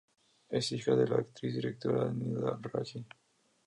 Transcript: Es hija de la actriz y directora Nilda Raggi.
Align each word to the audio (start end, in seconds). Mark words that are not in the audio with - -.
Es 0.49 0.71
hija 0.71 0.95
de 0.95 1.07
la 1.07 1.17
actriz 1.17 1.53
y 1.53 1.57
directora 1.57 2.11
Nilda 2.11 2.59
Raggi. 2.59 3.05